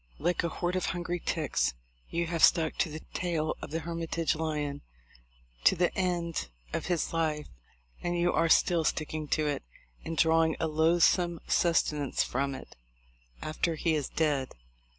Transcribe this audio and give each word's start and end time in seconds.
Like 0.17 0.43
a 0.43 0.49
horde 0.49 0.75
of 0.75 0.85
hungry 0.87 1.19
ticks, 1.23 1.75
you 2.09 2.25
have 2.25 2.43
stuck 2.43 2.75
to 2.79 2.89
the 2.89 3.01
tail 3.13 3.55
of 3.61 3.69
the 3.69 3.81
Hermitage 3.81 4.33
lion 4.33 4.81
to 5.65 5.75
the 5.75 5.95
end 5.95 6.49
of 6.73 6.87
his 6.87 7.13
life; 7.13 7.45
and 8.01 8.17
you 8.17 8.33
are 8.33 8.49
still 8.49 8.83
sticking 8.83 9.27
to 9.27 9.45
it, 9.45 9.61
and 10.03 10.17
drawing 10.17 10.55
a 10.59 10.65
loathsome 10.67 11.39
sustenance 11.47 12.23
from 12.23 12.55
it, 12.55 12.75
after 13.43 13.75
he 13.75 13.93
is 13.93 14.09
dead. 14.09 14.55